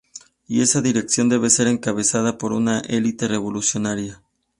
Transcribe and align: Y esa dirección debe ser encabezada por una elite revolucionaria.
Y 0.47 0.61
esa 0.61 0.81
dirección 0.81 1.29
debe 1.29 1.51
ser 1.51 1.67
encabezada 1.67 2.39
por 2.39 2.53
una 2.53 2.79
elite 2.79 3.27
revolucionaria. 3.27 4.19